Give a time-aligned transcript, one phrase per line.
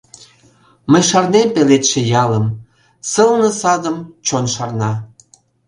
[0.91, 2.45] Мый шарнем пеледше ялым,
[3.11, 4.91] Сылне садым чон шарна.